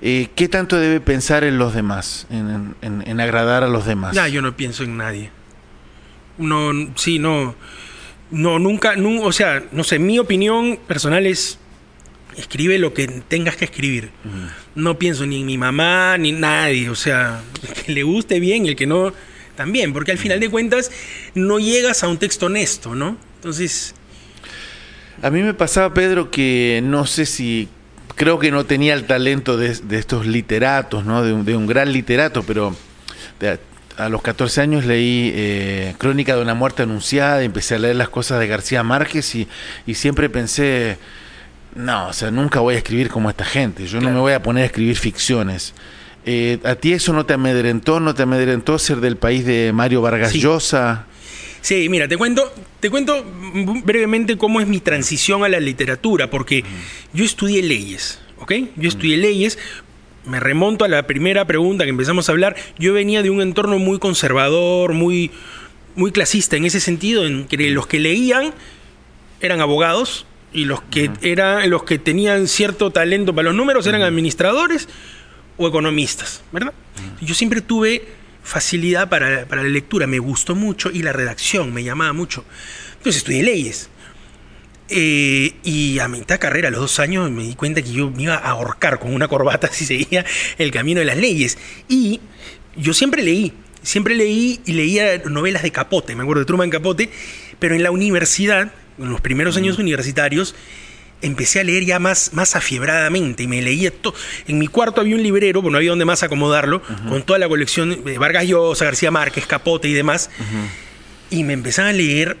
eh, 0.00 0.28
¿qué 0.34 0.48
tanto 0.48 0.76
debe 0.76 1.00
pensar 1.00 1.44
en 1.44 1.58
los 1.58 1.74
demás, 1.74 2.26
en, 2.30 3.20
agradar 3.20 3.62
a 3.62 3.68
los 3.68 3.84
demás? 3.84 4.14
Ya, 4.14 4.28
yo 4.28 4.40
no 4.42 4.56
pienso 4.56 4.84
en 4.84 4.96
nadie. 4.96 5.30
No, 6.38 6.72
sí, 6.96 7.18
no, 7.18 7.54
no, 8.30 8.58
nunca, 8.58 8.96
no, 8.96 9.20
o 9.20 9.32
sea, 9.32 9.62
no 9.70 9.84
sé, 9.84 9.98
mi 9.98 10.18
opinión 10.18 10.78
personal 10.88 11.26
es 11.26 11.58
escribe 12.36 12.78
lo 12.78 12.94
que 12.94 13.06
tengas 13.06 13.56
que 13.56 13.64
escribir. 13.64 14.10
No 14.74 14.98
pienso 14.98 15.26
ni 15.26 15.40
en 15.40 15.46
mi 15.46 15.58
mamá, 15.58 16.18
ni 16.18 16.30
en 16.30 16.40
nadie. 16.40 16.90
O 16.90 16.94
sea, 16.94 17.42
el 17.62 17.74
que 17.74 17.92
le 17.92 18.02
guste 18.02 18.40
bien, 18.40 18.66
el 18.66 18.76
que 18.76 18.86
no, 18.86 19.12
también. 19.56 19.92
Porque 19.92 20.12
al 20.12 20.18
final 20.18 20.40
de 20.40 20.48
cuentas 20.48 20.90
no 21.34 21.58
llegas 21.58 22.02
a 22.02 22.08
un 22.08 22.18
texto 22.18 22.46
honesto, 22.46 22.94
¿no? 22.94 23.16
Entonces... 23.36 23.94
A 25.22 25.30
mí 25.30 25.42
me 25.42 25.54
pasaba, 25.54 25.94
Pedro, 25.94 26.30
que 26.30 26.80
no 26.84 27.06
sé 27.06 27.26
si... 27.26 27.68
Creo 28.16 28.38
que 28.38 28.50
no 28.50 28.64
tenía 28.64 28.94
el 28.94 29.06
talento 29.06 29.56
de, 29.56 29.76
estos 29.90 30.26
literatos, 30.26 31.04
¿no? 31.04 31.24
De 31.24 31.56
un, 31.56 31.66
gran 31.66 31.92
literato, 31.92 32.42
pero... 32.42 32.76
a 33.96 34.08
los 34.08 34.22
14 34.22 34.60
años 34.60 34.84
leí 34.84 35.32
eh, 35.34 35.94
Crónica 35.98 36.36
de 36.36 36.42
una 36.42 36.54
muerte 36.54 36.82
anunciada, 36.82 37.42
y 37.42 37.46
empecé 37.46 37.74
a 37.74 37.78
leer 37.78 37.96
las 37.96 38.08
cosas 38.08 38.38
de 38.38 38.46
García 38.46 38.82
Márquez 38.82 39.34
y, 39.34 39.48
y 39.86 39.94
siempre 39.94 40.28
pensé, 40.28 40.98
no, 41.74 42.08
o 42.08 42.12
sea, 42.12 42.30
nunca 42.30 42.60
voy 42.60 42.74
a 42.74 42.78
escribir 42.78 43.08
como 43.08 43.30
esta 43.30 43.44
gente. 43.44 43.86
Yo 43.86 44.00
no 44.00 44.10
me 44.10 44.20
voy 44.20 44.32
a 44.32 44.42
poner 44.42 44.62
a 44.62 44.66
escribir 44.66 44.96
ficciones. 44.96 45.74
Eh, 46.26 46.58
¿A 46.64 46.76
ti 46.76 46.92
eso 46.92 47.12
no 47.12 47.26
te 47.26 47.34
amedrentó? 47.34 48.00
¿No 48.00 48.14
te 48.14 48.22
amedrentó 48.22 48.78
ser 48.78 49.00
del 49.00 49.16
país 49.16 49.44
de 49.44 49.72
Mario 49.74 50.00
Vargas 50.00 50.32
Llosa? 50.32 51.06
Sí, 51.60 51.88
mira, 51.88 52.06
te 52.08 52.16
cuento, 52.16 52.52
te 52.80 52.90
cuento 52.90 53.24
brevemente 53.84 54.36
cómo 54.36 54.60
es 54.60 54.66
mi 54.66 54.80
transición 54.80 55.44
a 55.44 55.48
la 55.48 55.60
literatura, 55.60 56.28
porque 56.28 56.62
yo 57.14 57.24
estudié 57.24 57.62
leyes, 57.62 58.20
¿ok? 58.38 58.52
Yo 58.76 58.88
estudié 58.88 59.16
leyes, 59.16 59.58
me 60.26 60.40
remonto 60.40 60.84
a 60.84 60.88
la 60.88 61.06
primera 61.06 61.46
pregunta 61.46 61.84
que 61.84 61.90
empezamos 61.90 62.28
a 62.28 62.32
hablar, 62.32 62.54
yo 62.78 62.92
venía 62.92 63.22
de 63.22 63.30
un 63.30 63.40
entorno 63.40 63.78
muy 63.78 63.98
conservador, 63.98 64.92
muy, 64.92 65.30
muy 65.96 66.12
clasista 66.12 66.56
en 66.56 66.66
ese 66.66 66.80
sentido, 66.80 67.26
en 67.26 67.46
que 67.46 67.56
los 67.70 67.86
que 67.86 67.98
leían 67.98 68.52
eran 69.40 69.62
abogados, 69.62 70.26
y 70.54 70.64
los 70.64 70.80
que 70.82 71.10
eran 71.20 71.68
los 71.68 71.82
que 71.82 71.98
tenían 71.98 72.48
cierto 72.48 72.90
talento 72.90 73.34
para 73.34 73.46
los 73.46 73.54
números 73.54 73.86
eran 73.86 74.02
administradores 74.02 74.88
o 75.56 75.68
economistas, 75.68 76.42
¿verdad? 76.52 76.72
Yo 77.20 77.34
siempre 77.34 77.60
tuve 77.60 78.06
facilidad 78.42 79.08
para, 79.08 79.44
la 79.44 79.62
lectura, 79.64 80.06
me 80.06 80.18
gustó 80.18 80.54
mucho 80.54 80.90
y 80.90 81.02
la 81.02 81.12
redacción 81.12 81.72
me 81.72 81.82
llamaba 81.82 82.12
mucho. 82.12 82.44
Entonces 82.98 83.16
estudié 83.16 83.42
leyes. 83.42 83.90
Eh, 84.90 85.54
y 85.64 85.98
a 85.98 86.08
mitad 86.08 86.34
de 86.36 86.38
carrera, 86.38 86.68
a 86.68 86.70
los 86.70 86.80
dos 86.80 87.00
años, 87.00 87.30
me 87.30 87.42
di 87.42 87.54
cuenta 87.54 87.82
que 87.82 87.90
yo 87.90 88.10
me 88.10 88.24
iba 88.24 88.34
a 88.34 88.50
ahorcar 88.50 88.98
con 88.98 89.14
una 89.14 89.28
corbata 89.28 89.68
si 89.72 89.86
seguía 89.86 90.24
el 90.58 90.70
camino 90.70 91.00
de 91.00 91.06
las 91.06 91.16
leyes. 91.16 91.58
Y 91.88 92.20
yo 92.76 92.94
siempre 92.94 93.22
leí, 93.22 93.52
siempre 93.82 94.14
leí 94.14 94.60
y 94.66 94.72
leía 94.72 95.18
novelas 95.24 95.62
de 95.62 95.72
Capote, 95.72 96.14
me 96.14 96.22
acuerdo 96.22 96.40
de 96.40 96.46
Truman 96.46 96.70
Capote, 96.70 97.10
pero 97.58 97.74
en 97.74 97.82
la 97.82 97.90
universidad 97.90 98.72
en 98.98 99.10
los 99.10 99.20
primeros 99.20 99.56
años 99.56 99.78
universitarios, 99.78 100.54
empecé 101.22 101.60
a 101.60 101.64
leer 101.64 101.84
ya 101.84 101.98
más, 101.98 102.32
más 102.32 102.54
afiebradamente 102.56 103.44
y 103.44 103.46
me 103.46 103.62
leía 103.62 103.90
todo. 103.90 104.14
En 104.46 104.58
mi 104.58 104.66
cuarto 104.66 105.00
había 105.00 105.16
un 105.16 105.22
librero, 105.22 105.62
bueno, 105.62 105.72
no 105.72 105.78
había 105.78 105.90
donde 105.90 106.04
más 106.04 106.22
acomodarlo, 106.22 106.82
con 107.08 107.22
toda 107.22 107.38
la 107.38 107.48
colección 107.48 108.04
de 108.04 108.18
Vargas 108.18 108.46
Llosa, 108.46 108.84
García 108.84 109.10
Márquez, 109.10 109.46
Capote 109.46 109.88
y 109.88 109.92
demás. 109.92 110.30
Y 111.30 111.44
me 111.44 111.54
empezaba 111.54 111.88
a 111.88 111.92
leer 111.92 112.36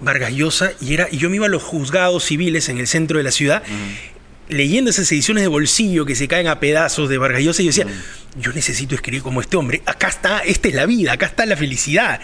Vargas 0.00 0.32
Llosa 0.32 0.72
y, 0.80 0.94
era, 0.94 1.08
y 1.10 1.18
yo 1.18 1.30
me 1.30 1.36
iba 1.36 1.46
a 1.46 1.48
los 1.48 1.62
juzgados 1.62 2.24
civiles 2.24 2.68
en 2.68 2.78
el 2.78 2.86
centro 2.86 3.18
de 3.18 3.24
la 3.24 3.30
ciudad. 3.30 3.62
Leyendo 4.48 4.90
esas 4.90 5.10
ediciones 5.10 5.42
de 5.42 5.48
bolsillo 5.48 6.04
que 6.04 6.14
se 6.14 6.28
caen 6.28 6.48
a 6.48 6.60
pedazos 6.60 7.08
de 7.08 7.16
Vargas 7.16 7.42
Llosa, 7.42 7.62
y 7.62 7.66
yo 7.66 7.70
decía, 7.70 7.86
yo 8.38 8.52
necesito 8.52 8.94
escribir 8.94 9.22
como 9.22 9.40
este 9.40 9.56
hombre. 9.56 9.82
Acá 9.86 10.08
está, 10.08 10.40
esta 10.40 10.68
es 10.68 10.74
la 10.74 10.86
vida, 10.86 11.12
acá 11.12 11.26
está 11.26 11.46
la 11.46 11.56
felicidad. 11.56 12.20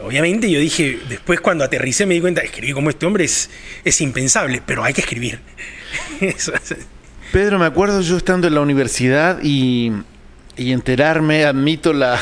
Obviamente 0.00 0.50
yo 0.50 0.60
dije, 0.60 1.00
después 1.08 1.40
cuando 1.40 1.64
aterricé 1.64 2.06
me 2.06 2.14
di 2.14 2.20
cuenta, 2.20 2.40
escribir 2.40 2.74
como 2.74 2.90
este 2.90 3.04
hombre 3.06 3.24
es, 3.24 3.50
es 3.84 4.00
impensable, 4.00 4.62
pero 4.64 4.84
hay 4.84 4.94
que 4.94 5.00
escribir. 5.00 5.40
Pedro, 7.32 7.58
me 7.58 7.66
acuerdo 7.66 8.00
yo 8.00 8.16
estando 8.16 8.46
en 8.46 8.54
la 8.54 8.60
universidad 8.60 9.40
y, 9.42 9.92
y 10.56 10.72
enterarme, 10.72 11.44
admito 11.44 11.92
la, 11.92 12.18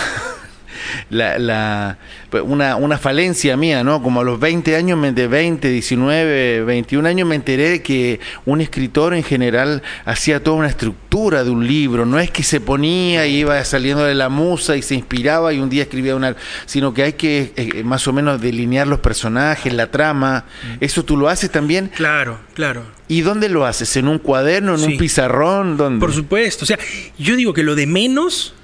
la, 1.10 1.98
pues, 2.30 2.42
una, 2.46 2.76
una, 2.76 2.98
falencia 2.98 3.56
mía, 3.56 3.84
¿no? 3.84 4.02
Como 4.02 4.20
a 4.20 4.24
los 4.24 4.40
20 4.40 4.76
años, 4.76 5.14
de 5.14 5.28
20, 5.28 5.68
19, 5.68 6.64
21 6.64 7.08
años, 7.08 7.28
me 7.28 7.36
enteré 7.36 7.70
de 7.70 7.82
que 7.82 8.20
un 8.44 8.60
escritor 8.60 9.14
en 9.14 9.22
general 9.22 9.82
hacía 10.04 10.42
toda 10.42 10.56
una 10.56 10.68
estructura 10.68 11.44
de 11.44 11.50
un 11.50 11.66
libro. 11.66 12.06
No 12.06 12.18
es 12.18 12.30
que 12.30 12.42
se 12.42 12.60
ponía 12.60 13.26
y 13.26 13.38
iba 13.38 13.62
saliendo 13.64 14.04
de 14.04 14.14
la 14.14 14.28
musa 14.28 14.76
y 14.76 14.82
se 14.82 14.94
inspiraba 14.94 15.52
y 15.52 15.58
un 15.58 15.68
día 15.68 15.82
escribía 15.82 16.16
una, 16.16 16.36
sino 16.66 16.94
que 16.94 17.02
hay 17.02 17.12
que 17.14 17.52
eh, 17.56 17.82
más 17.84 18.06
o 18.08 18.12
menos 18.12 18.40
delinear 18.40 18.86
los 18.86 19.00
personajes, 19.00 19.72
la 19.72 19.90
trama. 19.90 20.44
Mm. 20.62 20.84
¿Eso 20.84 21.04
tú 21.04 21.16
lo 21.16 21.28
haces 21.28 21.50
también? 21.50 21.90
Claro, 21.94 22.38
claro. 22.54 22.84
¿Y 23.08 23.20
dónde 23.20 23.48
lo 23.48 23.66
haces? 23.66 23.96
¿En 23.96 24.08
un 24.08 24.18
cuaderno, 24.18 24.74
en 24.74 24.82
un 24.82 24.96
pizarrón? 24.96 25.76
¿Dónde? 25.76 26.00
Por 26.00 26.12
supuesto. 26.12 26.64
O 26.64 26.66
sea, 26.66 26.78
yo 27.18 27.36
digo 27.36 27.52
que 27.52 27.62
lo 27.62 27.74
de 27.74 27.86
menos 27.86 28.54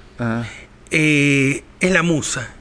eh, 0.91 1.63
es 1.87 1.91
la 1.91 2.03
musa. 2.03 2.53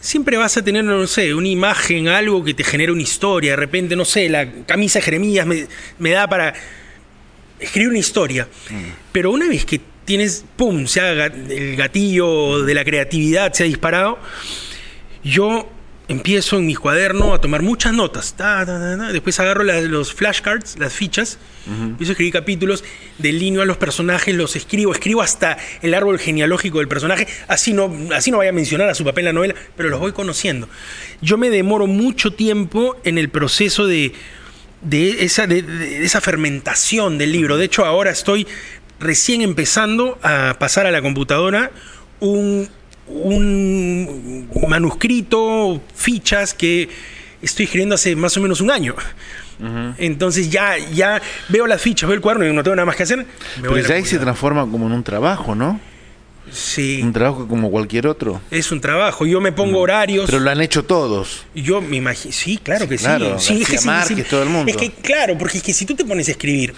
siempre 0.00 0.36
vas 0.36 0.56
a 0.56 0.64
tener, 0.64 0.82
no 0.84 1.06
sé, 1.06 1.34
una 1.34 1.48
imagen, 1.48 2.08
algo 2.08 2.42
que 2.42 2.54
te 2.54 2.64
genera 2.64 2.92
una 2.92 3.02
historia. 3.02 3.52
De 3.52 3.56
repente, 3.56 3.96
no 3.96 4.04
sé, 4.04 4.28
la 4.28 4.50
camisa 4.64 4.98
de 4.98 5.04
Jeremías 5.04 5.46
me, 5.46 5.66
me 5.98 6.10
da 6.10 6.26
para 6.26 6.54
escribir 7.58 7.90
una 7.90 7.98
historia. 7.98 8.48
Pero 9.12 9.30
una 9.30 9.46
vez 9.46 9.64
que 9.64 9.80
tienes, 10.04 10.44
pum, 10.56 10.86
se 10.86 11.00
haga 11.00 11.26
el 11.26 11.76
gatillo 11.76 12.62
de 12.64 12.74
la 12.74 12.84
creatividad 12.84 13.52
se 13.52 13.64
ha 13.64 13.66
disparado, 13.66 14.18
yo 15.22 15.70
empiezo 16.10 16.58
en 16.58 16.66
mi 16.66 16.74
cuaderno 16.74 17.34
a 17.34 17.40
tomar 17.40 17.62
muchas 17.62 17.92
notas. 17.92 18.34
Ta, 18.34 18.66
ta, 18.66 18.96
ta. 18.96 19.12
Después 19.12 19.38
agarro 19.38 19.62
los 19.62 20.12
flashcards, 20.12 20.76
las 20.78 20.92
fichas, 20.92 21.38
empiezo 21.66 22.10
a 22.10 22.14
escribir 22.14 22.32
capítulos, 22.32 22.82
delineo 23.18 23.62
a 23.62 23.64
los 23.64 23.76
personajes, 23.76 24.34
los 24.34 24.56
escribo, 24.56 24.92
escribo 24.92 25.22
hasta 25.22 25.56
el 25.82 25.94
árbol 25.94 26.18
genealógico 26.18 26.78
del 26.78 26.88
personaje. 26.88 27.28
Así 27.46 27.72
no, 27.72 27.96
así 28.12 28.32
no 28.32 28.38
vaya 28.38 28.50
a 28.50 28.52
mencionar 28.52 28.88
a 28.88 28.94
su 28.96 29.04
papel 29.04 29.22
en 29.22 29.26
la 29.26 29.32
novela, 29.34 29.54
pero 29.76 29.88
los 29.88 30.00
voy 30.00 30.10
conociendo. 30.10 30.68
Yo 31.22 31.38
me 31.38 31.48
demoro 31.48 31.86
mucho 31.86 32.32
tiempo 32.32 33.00
en 33.04 33.16
el 33.16 33.28
proceso 33.28 33.86
de, 33.86 34.12
de 34.82 35.24
esa, 35.24 35.46
de, 35.46 35.62
de 35.62 36.04
esa 36.04 36.20
fermentación 36.20 37.18
del 37.18 37.30
libro. 37.30 37.56
De 37.56 37.66
hecho, 37.66 37.84
ahora 37.84 38.10
estoy 38.10 38.48
recién 38.98 39.42
empezando 39.42 40.18
a 40.24 40.56
pasar 40.58 40.86
a 40.86 40.90
la 40.90 41.02
computadora 41.02 41.70
un, 42.18 42.68
un 43.10 44.48
manuscrito, 44.68 45.80
fichas 45.94 46.54
que 46.54 46.88
estoy 47.42 47.64
escribiendo 47.64 47.94
hace 47.94 48.16
más 48.16 48.36
o 48.36 48.40
menos 48.40 48.60
un 48.60 48.70
año. 48.70 48.94
Entonces 49.98 50.50
ya, 50.50 50.78
ya 50.78 51.20
veo 51.50 51.66
las 51.66 51.82
fichas, 51.82 52.08
veo 52.08 52.14
el 52.14 52.22
cuaderno 52.22 52.48
y 52.48 52.52
no 52.52 52.62
tengo 52.62 52.76
nada 52.76 52.86
más 52.86 52.96
que 52.96 53.02
hacer. 53.02 53.18
me 53.18 53.26
Pero 53.60 53.78
ya 53.78 53.94
ahí 53.94 54.04
se 54.06 54.18
transforma 54.18 54.62
como 54.62 54.86
en 54.86 54.92
un 54.92 55.04
trabajo, 55.04 55.54
¿no? 55.54 55.78
Sí, 56.52 57.00
Un 57.02 57.12
trabajo 57.12 57.46
como 57.48 57.70
cualquier 57.70 58.06
otro. 58.06 58.40
es 58.50 58.70
un 58.72 58.80
trabajo. 58.80 59.26
Yo 59.26 59.40
me 59.40 59.52
pongo 59.52 59.80
horarios. 59.80 60.26
Pero 60.26 60.40
lo 60.40 60.50
han 60.50 60.60
hecho 60.60 60.84
todos. 60.84 61.44
Yo 61.54 61.80
me 61.80 61.96
imagino, 61.96 62.32
sí, 62.32 62.58
claro 62.62 62.88
que 62.88 62.96
Claro, 62.96 63.38
sí. 63.38 63.58
sí. 63.64 63.72
García 63.72 63.80
Márquez, 63.90 64.28
todo 64.28 64.42
el 64.42 64.48
mundo. 64.48 64.70
Es 64.70 64.76
que, 64.76 64.90
claro, 64.90 65.36
porque 65.38 65.58
es 65.58 65.62
que 65.64 65.72
si 65.72 65.86
tú 65.86 65.94
te 65.94 66.04
pones 66.04 66.28
a 66.28 66.32
escribir. 66.32 66.74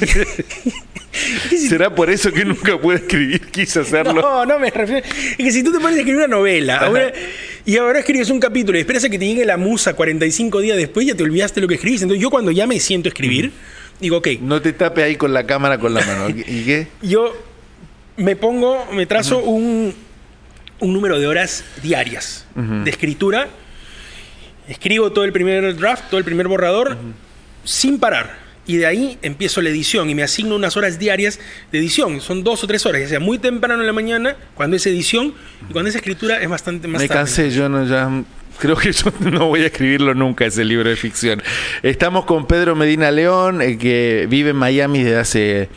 es 0.00 0.14
que 0.14 1.56
si- 1.58 1.68
¿Será 1.68 1.94
por 1.94 2.10
eso 2.10 2.32
que 2.32 2.44
nunca 2.44 2.78
pude 2.80 2.96
escribir? 2.96 3.40
Quise 3.50 3.80
hacerlo. 3.80 4.14
no, 4.14 4.44
no 4.46 4.58
me 4.58 4.70
refiero. 4.70 5.06
Es 5.06 5.36
que 5.36 5.50
si 5.52 5.62
tú 5.62 5.72
te 5.72 5.78
pones 5.78 5.96
a 5.96 6.00
escribir 6.00 6.18
una 6.18 6.28
novela 6.28 6.78
ahora- 6.78 7.12
y 7.64 7.76
ahora 7.76 8.00
escribes 8.00 8.30
un 8.30 8.40
capítulo 8.40 8.76
y 8.78 8.80
esperas 8.80 9.04
a 9.04 9.08
que 9.08 9.18
te 9.18 9.26
llegue 9.26 9.44
la 9.44 9.56
musa 9.56 9.94
45 9.94 10.60
días 10.60 10.76
después, 10.76 11.06
ya 11.06 11.14
te 11.14 11.22
olvidaste 11.22 11.60
lo 11.60 11.68
que 11.68 11.74
escribís. 11.76 12.02
Entonces, 12.02 12.20
yo 12.22 12.30
cuando 12.30 12.50
ya 12.50 12.66
me 12.66 12.78
siento 12.80 13.08
a 13.08 13.10
escribir, 13.10 13.52
digo, 14.00 14.18
ok, 14.18 14.28
No 14.40 14.60
te 14.60 14.72
tape 14.72 15.02
ahí 15.02 15.16
con 15.16 15.32
la 15.32 15.46
cámara 15.46 15.78
con 15.78 15.94
la 15.94 16.04
mano. 16.04 16.28
¿Y 16.30 16.64
qué? 16.64 16.88
yo 17.02 17.32
me 18.16 18.36
pongo, 18.36 18.86
me 18.92 19.06
trazo 19.06 19.38
un, 19.38 19.94
un 20.80 20.92
número 20.92 21.18
de 21.18 21.26
horas 21.26 21.64
diarias 21.82 22.46
de 22.54 22.90
escritura. 22.90 23.48
Escribo 24.68 25.12
todo 25.12 25.24
el 25.24 25.32
primer 25.32 25.76
draft, 25.76 26.04
todo 26.08 26.18
el 26.18 26.24
primer 26.24 26.48
borrador, 26.48 26.96
sin 27.64 27.98
parar. 27.98 28.42
Y 28.66 28.76
de 28.76 28.86
ahí 28.86 29.18
empiezo 29.20 29.60
la 29.60 29.68
edición 29.68 30.08
y 30.08 30.14
me 30.14 30.22
asigno 30.22 30.56
unas 30.56 30.76
horas 30.78 30.98
diarias 30.98 31.38
de 31.70 31.78
edición. 31.78 32.22
Son 32.22 32.42
dos 32.42 32.64
o 32.64 32.66
tres 32.66 32.86
horas, 32.86 33.02
ya 33.02 33.08
sea 33.08 33.20
muy 33.20 33.38
temprano 33.38 33.80
en 33.82 33.86
la 33.86 33.92
mañana, 33.92 34.36
cuando 34.54 34.76
es 34.76 34.86
edición, 34.86 35.34
y 35.68 35.72
cuando 35.72 35.90
es 35.90 35.96
escritura 35.96 36.40
es 36.40 36.48
bastante 36.48 36.88
más 36.88 37.02
Me 37.02 37.08
tarde. 37.08 37.20
cansé, 37.20 37.50
yo 37.50 37.68
no 37.68 37.86
ya 37.86 38.10
creo 38.58 38.76
que 38.76 38.90
yo 38.92 39.12
no 39.30 39.48
voy 39.48 39.62
a 39.62 39.66
escribirlo 39.66 40.14
nunca 40.14 40.46
ese 40.46 40.64
libro 40.64 40.88
de 40.88 40.96
ficción. 40.96 41.42
Estamos 41.82 42.24
con 42.24 42.46
Pedro 42.46 42.74
Medina 42.74 43.10
León, 43.10 43.60
eh, 43.60 43.76
que 43.76 44.26
vive 44.30 44.50
en 44.50 44.56
Miami 44.56 45.02
desde 45.02 45.18
hace 45.18 45.68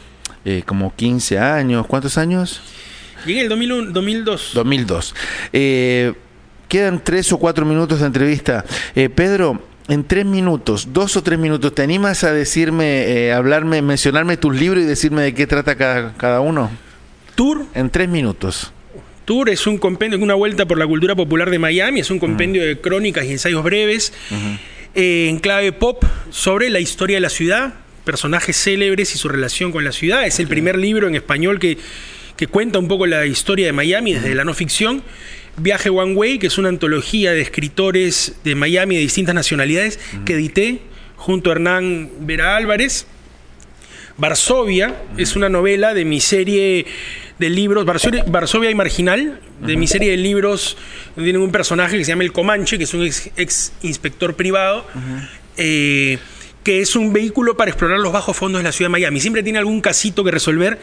eh, 0.46 0.64
como 0.66 0.96
15 0.96 1.40
años. 1.40 1.86
¿Cuántos 1.88 2.18
años? 2.18 2.62
Llegué 3.26 3.42
el 3.42 3.50
2001, 3.50 3.92
2002. 3.92 4.52
2002. 4.54 5.16
Eh, 5.54 6.14
quedan 6.68 7.04
tres 7.04 7.32
o 7.32 7.38
cuatro 7.38 7.66
minutos 7.66 8.00
de 8.00 8.06
entrevista. 8.06 8.66
Eh, 8.96 9.10
Pedro, 9.10 9.62
en 9.88 10.04
tres 10.04 10.26
minutos, 10.26 10.90
dos 10.92 11.16
o 11.16 11.24
tres 11.24 11.40
minutos, 11.40 11.74
¿te 11.74 11.82
animas 11.82 12.24
a 12.24 12.34
decirme, 12.34 13.04
eh, 13.04 13.34
hablarme, 13.34 13.82
mencionarme 13.82 14.38
tus 14.38 14.56
libros 14.56 14.84
y 14.84 14.86
decirme 14.86 15.24
de 15.24 15.34
qué 15.34 15.48
trata 15.48 15.76
cada, 15.76 16.14
cada 16.14 16.42
uno? 16.42 16.70
Tour 17.36 17.66
En 17.74 17.90
tres 17.90 18.10
minutos. 18.10 18.74
Tour 19.26 19.50
es 19.50 19.68
un 19.68 19.78
compendio, 19.78 20.18
una 20.20 20.36
vuelta 20.36 20.66
por 20.66 20.78
la 20.78 20.88
cultura 20.88 21.14
popular 21.16 21.50
de 21.50 21.60
Miami, 21.60 22.00
es 22.00 22.10
un 22.10 22.18
compendio 22.18 22.66
de 22.66 22.80
crónicas 22.80 23.26
y 23.26 23.32
ensayos 23.34 23.62
breves 23.62 24.14
eh, 24.96 25.28
en 25.30 25.40
clave 25.40 25.74
pop 25.74 26.04
sobre 26.32 26.70
la 26.70 26.80
historia 26.80 27.18
de 27.18 27.22
la 27.22 27.30
ciudad, 27.30 27.74
personajes 28.08 28.56
célebres 28.56 29.14
y 29.14 29.18
su 29.18 29.28
relación 29.28 29.74
con 29.74 29.84
la 29.84 29.92
ciudad. 29.92 30.26
Es 30.26 30.40
el 30.40 30.48
primer 30.48 30.78
libro 30.78 31.10
en 31.10 31.16
español 31.16 31.60
que, 31.60 31.78
que 32.38 32.48
cuenta 32.48 32.80
un 32.80 32.88
poco 32.88 33.06
la 33.06 33.26
historia 33.26 33.66
de 33.66 33.74
Miami 33.74 34.14
desde 34.14 34.34
la 34.34 34.46
no 34.46 34.54
ficción. 34.54 35.04
Viaje 35.58 35.90
One 35.90 36.14
Way, 36.14 36.40
que 36.40 36.48
es 36.48 36.58
una 36.58 36.70
antología 36.70 37.34
de 37.34 37.42
escritores 37.42 38.38
de 38.46 38.56
Miami 38.56 38.96
de 38.96 39.02
distintas 39.02 39.36
nacionalidades 39.36 40.00
que 40.24 40.36
edité 40.36 40.80
junto 41.18 41.50
a 41.50 41.54
Hernán 41.54 42.10
Vera 42.22 42.56
Álvarez. 42.56 43.08
Varsovia 44.18 44.96
es 45.18 45.36
una 45.36 45.50
novela 45.50 45.94
de 45.94 46.06
mi 46.06 46.22
serie 46.22 46.86
de 47.38 47.50
libros, 47.50 47.86
Varsovia, 47.86 48.72
y 48.72 48.76
Marginal, 48.76 49.42
de 49.60 49.76
mi 49.76 49.86
serie 49.86 50.12
de 50.12 50.18
libros, 50.18 50.78
donde 51.16 51.32
tiene 51.32 51.44
un 51.44 51.52
personaje 51.52 51.98
que 51.98 52.06
se 52.06 52.10
llama 52.10 52.24
El 52.24 52.32
Comanche, 52.32 52.78
que 52.78 52.86
es 52.86 52.94
un 52.94 53.04
ex, 53.04 53.30
ex 53.36 53.74
inspector 53.82 54.36
privado, 54.36 54.88
eh, 55.58 56.18
que 56.68 56.82
es 56.82 56.98
un 56.98 57.14
vehículo 57.14 57.56
para 57.56 57.72
explorar 57.72 57.98
los 57.98 58.12
bajos 58.12 58.36
fondos 58.36 58.60
de 58.60 58.64
la 58.66 58.74
ciudad 58.74 58.88
de 58.90 58.92
Miami. 58.92 59.22
Siempre 59.22 59.42
tiene 59.42 59.58
algún 59.58 59.80
casito 59.80 60.26
que 60.26 60.32
resolver 60.32 60.78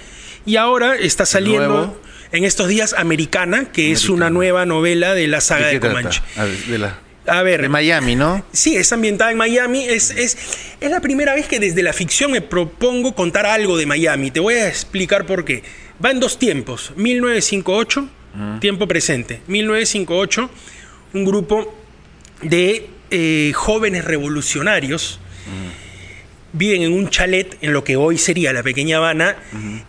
y 0.46 0.56
ahora 0.56 0.96
está 0.96 1.26
saliendo 1.26 1.68
Nuevo. 1.68 2.00
en 2.32 2.44
estos 2.44 2.68
días 2.68 2.94
Americana, 2.96 3.66
que 3.70 3.92
es 3.92 4.08
una 4.08 4.30
nueva 4.30 4.64
novela 4.64 5.12
de 5.12 5.26
la 5.26 5.42
saga 5.42 5.66
¿De? 5.66 5.80
Comanche. 5.80 6.22
A 6.38 6.44
ver, 6.44 6.56
de, 6.56 6.78
la- 6.78 6.98
A 7.26 7.42
ver, 7.42 7.60
de 7.60 7.68
Miami, 7.68 8.16
¿no? 8.16 8.46
Sí, 8.50 8.76
es 8.76 8.94
ambientada 8.94 9.30
en 9.30 9.36
Miami. 9.36 9.84
Es, 9.84 10.08
es, 10.12 10.38
es 10.80 10.90
la 10.90 11.00
primera 11.02 11.34
vez 11.34 11.48
que 11.48 11.60
desde 11.60 11.82
la 11.82 11.92
ficción 11.92 12.32
me 12.32 12.40
propongo 12.40 13.14
contar 13.14 13.44
algo 13.44 13.76
de 13.76 13.84
Miami. 13.84 14.30
Te 14.30 14.40
voy 14.40 14.54
a 14.54 14.66
explicar 14.66 15.26
por 15.26 15.44
qué. 15.44 15.64
Va 16.02 16.12
en 16.12 16.18
dos 16.18 16.38
tiempos. 16.38 16.92
1958, 16.96 18.08
tiempo 18.58 18.88
presente. 18.88 19.42
1958, 19.48 20.48
un 21.12 21.24
grupo 21.26 21.74
de 22.40 22.88
eh, 23.10 23.52
jóvenes 23.54 24.06
revolucionarios 24.06 25.20
viven 26.52 26.82
en 26.82 26.92
un 26.92 27.10
chalet 27.10 27.58
en 27.60 27.72
lo 27.72 27.84
que 27.84 27.96
hoy 27.96 28.16
sería 28.16 28.52
la 28.52 28.62
pequeña 28.62 28.98
Habana, 28.98 29.36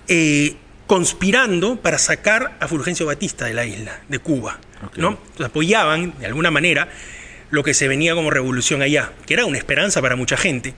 eh, 0.08 0.56
conspirando 0.88 1.78
para 1.78 1.98
sacar 1.98 2.58
a 2.60 2.68
Fulgencio 2.68 3.06
Batista 3.06 3.46
de 3.46 3.54
la 3.54 3.66
isla, 3.66 4.02
de 4.08 4.20
Cuba. 4.20 4.60
¿no? 4.98 5.12
Entonces, 5.12 5.46
apoyaban, 5.46 6.14
de 6.20 6.26
alguna 6.26 6.52
manera, 6.52 6.90
lo 7.52 7.64
que 7.64 7.74
se 7.74 7.88
venía 7.88 8.16
como 8.16 8.32
revolución 8.32 8.82
allá, 8.82 9.12
que 9.26 9.34
era 9.34 9.46
una 9.46 9.58
esperanza 9.58 10.02
para 10.02 10.16
mucha 10.16 10.38
gente. 10.38 10.74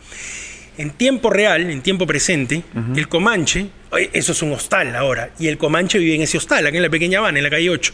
En 0.78 0.92
tiempo 0.92 1.30
real, 1.30 1.70
en 1.70 1.82
tiempo 1.82 2.06
presente, 2.06 2.64
el 2.96 3.08
Comanche, 3.08 3.68
eso 4.14 4.32
es 4.32 4.42
un 4.44 4.52
hostal 4.52 4.96
ahora, 4.96 5.32
y 5.40 5.48
el 5.48 5.58
Comanche 5.58 5.98
vive 5.98 6.16
en 6.16 6.22
ese 6.22 6.38
hostal, 6.38 6.68
aquí 6.68 6.78
en 6.78 6.84
la 6.84 6.90
pequeña 6.90 7.18
Habana, 7.18 7.40
en 7.40 7.44
la 7.44 7.50
calle 7.50 7.70
8. 7.72 7.94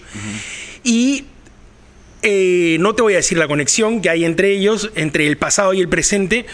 Y 0.83 1.23
eh, 2.23 2.77
no 2.79 2.95
te 2.95 3.01
voy 3.01 3.13
a 3.13 3.17
decir 3.17 3.37
la 3.37 3.47
conexión 3.47 4.01
que 4.01 4.09
hay 4.09 4.25
entre 4.25 4.51
ellos, 4.51 4.91
entre 4.95 5.27
el 5.27 5.37
pasado 5.37 5.73
y 5.73 5.81
el 5.81 5.87
presente, 5.89 6.45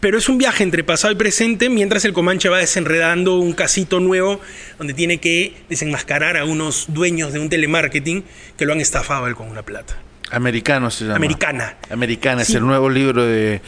pero 0.00 0.18
es 0.18 0.28
un 0.28 0.36
viaje 0.38 0.62
entre 0.62 0.84
pasado 0.84 1.12
y 1.12 1.16
presente 1.16 1.70
mientras 1.70 2.04
el 2.04 2.12
Comanche 2.12 2.48
va 2.50 2.58
desenredando 2.58 3.38
un 3.38 3.54
casito 3.54 4.00
nuevo 4.00 4.40
donde 4.78 4.92
tiene 4.94 5.18
que 5.18 5.54
desenmascarar 5.70 6.36
a 6.36 6.44
unos 6.44 6.86
dueños 6.88 7.32
de 7.32 7.38
un 7.40 7.48
telemarketing 7.48 8.22
que 8.58 8.66
lo 8.66 8.72
han 8.74 8.80
estafado 8.82 9.26
él 9.26 9.34
con 9.34 9.48
una 9.48 9.62
plata. 9.62 9.96
Americano 10.30 10.90
se 10.90 11.04
llama. 11.04 11.16
Americana. 11.16 11.76
Americana, 11.90 12.44
Sí. 12.44 12.52
es 12.52 12.56
el 12.56 12.66
nuevo 12.66 12.90
libro 12.90 13.24
de, 13.24 13.62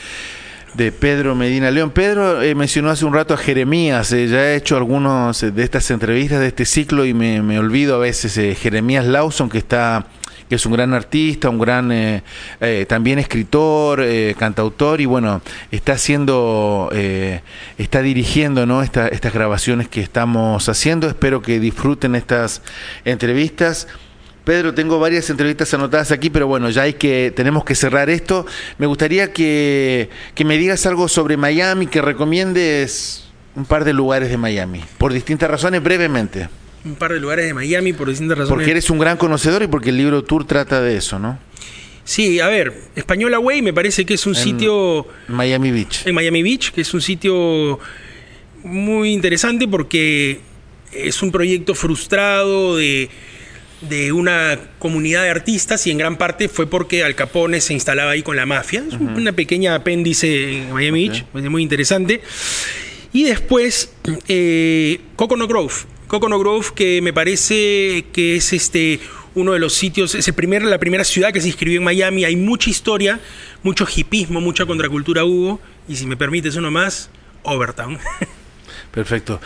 de 0.75 0.93
Pedro 0.93 1.35
Medina 1.35 1.71
León. 1.71 1.91
Pedro 1.91 2.43
eh, 2.43 2.55
mencionó 2.55 2.91
hace 2.91 3.05
un 3.07 3.15
rato 3.15 3.33
a 3.33 3.37
Jeremías, 3.39 4.13
eh, 4.13 4.27
ya 4.29 4.53
he 4.53 4.57
hecho 4.57 4.77
algunos 4.77 5.43
eh, 5.43 5.53
de 5.53 5.63
estas 5.63 5.91
entrevistas 5.91 6.41
de 6.41 6.49
este 6.49 6.65
ciclo 6.67 7.07
y 7.07 7.15
me, 7.15 7.41
me 7.41 7.59
olvido 7.59 7.95
a 7.95 7.99
veces 7.99 8.37
eh, 8.37 8.55
Jeremías 8.55 9.07
Lawson, 9.07 9.49
que 9.49 9.59
está 9.59 10.07
que 10.49 10.55
es 10.55 10.65
un 10.67 10.73
gran 10.73 10.95
artista, 10.95 11.49
un 11.49 11.59
gran 11.59 11.91
eh, 11.93 12.23
eh, 12.61 12.87
también 12.89 13.19
escritor, 13.19 14.01
eh, 14.03 14.35
cantautor 14.39 15.01
y 15.01 15.07
bueno, 15.07 15.43
está 15.71 15.93
haciendo, 15.93 16.91
está 17.79 18.03
dirigiendo 18.03 18.67
¿no? 18.67 18.83
Esta- 18.83 19.09
estas 19.09 19.33
grabaciones 19.33 19.89
que 19.89 20.01
estamos 20.01 20.69
haciendo. 20.69 21.09
Espero 21.09 21.43
que 21.43 21.59
disfruten 21.61 22.15
estas 22.15 22.63
entrevistas. 23.05 23.89
Pedro, 24.45 24.73
tengo 24.75 25.01
varias 25.01 25.29
entrevistas 25.31 25.75
anotadas 25.75 26.13
aquí, 26.13 26.31
pero 26.31 26.47
bueno, 26.47 26.71
ya 26.71 26.83
hay 26.83 26.95
que, 26.95 27.33
tenemos 27.35 27.65
que 27.65 27.75
cerrar 27.75 28.09
esto. 28.11 28.47
Me 28.79 28.87
gustaría 28.87 29.33
que, 29.33 30.09
que 30.37 30.45
me 30.45 30.57
digas 30.57 30.87
algo 30.87 31.09
sobre 31.09 31.37
Miami, 31.37 31.89
que 31.89 32.01
recomiendes 32.01 33.25
un 33.57 33.65
par 33.65 33.85
de 33.85 33.93
lugares 33.93 34.29
de 34.31 34.37
Miami, 34.37 34.85
por 34.99 35.13
distintas 35.13 35.51
razones, 35.51 35.83
brevemente. 35.83 36.49
Un 36.87 36.95
par 36.95 37.13
de 37.13 37.21
lugares 37.21 37.47
de 37.47 37.53
Miami 37.55 37.93
por 37.93 38.09
distintas 38.09 38.39
razones. 38.39 38.55
Porque 38.55 38.71
eres 38.71 38.89
un 38.91 38.99
gran 38.99 39.17
conocedor 39.17 39.63
y 39.63 39.67
porque 39.67 39.91
el 39.91 39.97
libro 39.97 40.23
Tour 40.23 40.47
trata 40.47 40.81
de 40.81 40.97
eso, 40.97 41.19
¿no? 41.19 41.39
Sí, 42.05 42.39
a 42.39 42.47
ver, 42.47 42.73
Española 42.95 43.41
Way 43.41 43.63
me 43.63 43.73
parece 43.73 44.05
que 44.07 44.15
es 44.15 44.25
un 44.27 44.37
En- 44.37 44.43
sitio 44.43 45.09
Miami 45.27 45.73
Beach. 45.73 46.07
en 46.07 46.15
Miami 46.15 46.43
Beach, 46.45 46.71
que 46.71 46.83
es 46.83 46.95
un 46.95 47.03
sitio 47.03 47.81
muy 48.63 49.13
interesante 49.13 49.67
porque 49.67 50.41
es 50.93 51.21
un 51.23 51.33
proyecto 51.33 51.75
frustrado 51.75 52.77
de, 52.77 53.11
de 53.81 54.13
una 54.13 54.57
comunidad 54.79 55.25
de 55.25 55.31
artistas 55.31 55.85
y 55.89 55.91
en 55.91 55.99
gran 55.99 56.17
parte 56.17 56.49
fue 56.49 56.69
porque 56.69 57.03
Al 57.03 57.17
Capone 57.17 57.61
se 57.61 57.75
instalaba 57.75 58.13
ahí 58.13 58.23
con 58.23 58.37
la 58.37 58.47
mafia. 58.47 58.85
Es 58.87 58.95
una 58.95 59.33
pequeña 59.33 59.75
apéndice 59.75 60.59
en 60.59 60.73
Miami 60.73 61.09
Beach, 61.09 61.25
muy 61.51 61.63
interesante. 61.65 62.21
Y 63.13 63.25
después, 63.25 63.93
eh, 64.29 65.01
Coconut 65.17 65.49
Grove. 65.49 65.75
Coconut 66.07 66.41
Grove, 66.41 66.69
que 66.75 67.03
me 67.03 67.13
parece 67.13 68.07
que 68.13 68.37
es 68.37 68.53
este 68.53 69.01
uno 69.35 69.53
de 69.53 69.59
los 69.59 69.75
sitios, 69.75 70.15
es 70.15 70.27
el 70.29 70.35
primer, 70.35 70.63
la 70.63 70.79
primera 70.79 71.05
ciudad 71.05 71.33
que 71.33 71.41
se 71.41 71.49
inscribió 71.49 71.79
en 71.79 71.85
Miami. 71.85 72.25
Hay 72.25 72.37
mucha 72.37 72.71
historia, 72.71 73.21
mucho 73.63 73.87
hipismo, 73.95 74.41
mucha 74.41 74.65
contracultura 74.65 75.25
hubo. 75.25 75.61
Y 75.89 75.97
si 75.97 76.07
me 76.07 76.17
permites 76.17 76.57
uno 76.57 76.71
más, 76.71 77.11
Overtown. 77.43 77.99
Perfecto. 78.93 79.41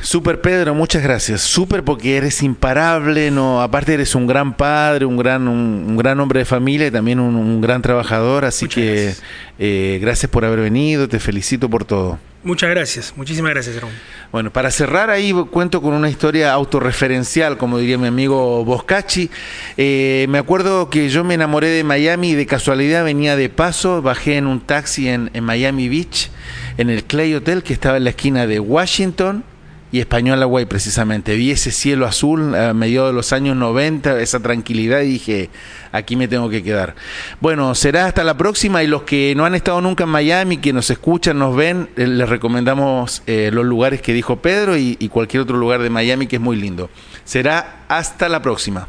Super 0.00 0.40
Pedro, 0.40 0.74
muchas 0.74 1.02
gracias. 1.02 1.40
Super 1.40 1.82
porque 1.82 2.16
eres 2.16 2.42
imparable, 2.42 3.30
no, 3.30 3.60
aparte 3.60 3.94
eres 3.94 4.14
un 4.14 4.26
gran 4.26 4.56
padre, 4.56 5.04
un 5.04 5.16
gran, 5.16 5.48
un, 5.48 5.96
gran 5.96 6.20
hombre 6.20 6.40
de 6.40 6.44
familia 6.44 6.86
y 6.86 6.90
también 6.90 7.18
un, 7.18 7.60
gran 7.60 7.82
trabajador, 7.82 8.44
así 8.44 8.68
que 8.68 9.04
gracias. 9.04 9.22
Eh, 9.58 9.98
gracias 10.00 10.30
por 10.30 10.44
haber 10.44 10.60
venido, 10.60 11.08
te 11.08 11.18
felicito 11.18 11.68
por 11.68 11.84
todo. 11.84 12.18
Muchas 12.44 12.70
gracias, 12.70 13.12
muchísimas 13.16 13.50
gracias, 13.50 13.74
Jerome. 13.74 13.92
Bueno, 14.30 14.52
para 14.52 14.70
cerrar 14.70 15.10
ahí 15.10 15.32
cuento 15.50 15.82
con 15.82 15.92
una 15.92 16.08
historia 16.08 16.52
autorreferencial, 16.52 17.58
como 17.58 17.78
diría 17.78 17.98
mi 17.98 18.06
amigo 18.06 18.64
Boscachi. 18.64 19.28
Eh, 19.76 20.26
me 20.28 20.38
acuerdo 20.38 20.88
que 20.88 21.08
yo 21.08 21.24
me 21.24 21.34
enamoré 21.34 21.68
de 21.68 21.82
Miami 21.82 22.30
y 22.30 22.34
de 22.36 22.46
casualidad 22.46 23.04
venía 23.04 23.34
de 23.34 23.48
paso, 23.48 24.00
bajé 24.00 24.36
en 24.36 24.46
un 24.46 24.60
taxi 24.60 25.08
en, 25.08 25.30
en 25.34 25.42
Miami 25.42 25.88
Beach, 25.88 26.30
en 26.78 26.88
el 26.88 27.02
Clay 27.02 27.34
Hotel 27.34 27.64
que 27.64 27.72
estaba 27.72 27.96
en 27.96 28.04
la 28.04 28.10
esquina 28.10 28.46
de 28.46 28.60
Washington 28.60 29.42
y 29.90 30.00
Española 30.00 30.46
Way 30.46 30.66
precisamente. 30.66 31.34
Vi 31.34 31.50
ese 31.50 31.70
cielo 31.70 32.06
azul 32.06 32.54
a 32.54 32.74
mediados 32.74 33.10
de 33.10 33.14
los 33.14 33.32
años 33.32 33.56
90, 33.56 34.20
esa 34.20 34.40
tranquilidad 34.40 35.00
y 35.00 35.12
dije, 35.12 35.50
aquí 35.92 36.16
me 36.16 36.28
tengo 36.28 36.50
que 36.50 36.62
quedar. 36.62 36.94
Bueno, 37.40 37.74
será 37.74 38.06
hasta 38.06 38.24
la 38.24 38.36
próxima 38.36 38.82
y 38.82 38.86
los 38.86 39.02
que 39.02 39.34
no 39.36 39.44
han 39.44 39.54
estado 39.54 39.80
nunca 39.80 40.04
en 40.04 40.10
Miami, 40.10 40.58
que 40.58 40.72
nos 40.72 40.90
escuchan, 40.90 41.38
nos 41.38 41.56
ven, 41.56 41.88
eh, 41.96 42.06
les 42.06 42.28
recomendamos 42.28 43.22
eh, 43.26 43.50
los 43.52 43.64
lugares 43.64 44.02
que 44.02 44.12
dijo 44.12 44.36
Pedro 44.36 44.76
y 44.76 45.08
cualquier 45.08 45.42
otro 45.42 45.56
lugar 45.56 45.82
de 45.82 45.90
Miami 45.90 46.26
que 46.26 46.36
es 46.36 46.42
muy 46.42 46.56
lindo. 46.56 46.90
Será 47.24 47.84
hasta 47.88 48.28
la 48.28 48.42
próxima. 48.42 48.88